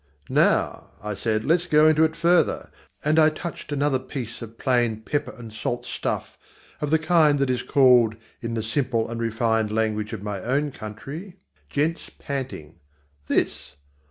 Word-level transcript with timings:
"Now," 0.29 0.93
I 1.03 1.13
said, 1.13 1.45
"let's 1.45 1.67
go 1.67 1.87
into 1.87 2.03
it 2.03 2.15
further," 2.15 2.71
and 3.05 3.19
I 3.19 3.29
touched 3.29 3.71
another 3.71 3.99
piece 3.99 4.41
of 4.41 4.57
plain 4.57 5.01
pepper 5.01 5.35
and 5.37 5.53
salt 5.53 5.85
stuff 5.85 6.39
of 6.81 6.89
the 6.89 6.97
kind 6.97 7.37
that 7.37 7.51
is 7.51 7.61
called 7.61 8.15
in 8.41 8.55
the 8.55 8.63
simple 8.63 9.07
and 9.07 9.21
refined 9.21 9.71
language 9.71 10.11
of 10.11 10.23
my 10.23 10.41
own 10.41 10.71
country, 10.71 11.37
gents' 11.69 12.09
panting. 12.17 12.79
"This?" 13.27 13.75